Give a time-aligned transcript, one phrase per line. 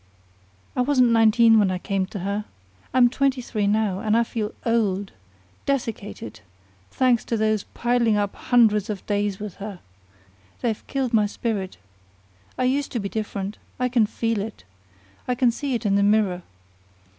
[0.75, 2.45] "I wasn't nineteen when I came to her.
[2.91, 5.11] I'm twenty three now, and I feel old
[5.67, 6.39] desiccated,
[6.89, 9.77] thanks to those piling up hundreds of days with her.
[10.61, 11.77] They've killed my spirit.
[12.57, 13.59] I used to be different.
[13.79, 14.63] I can feel it.
[15.27, 16.41] I can see it in the mirror.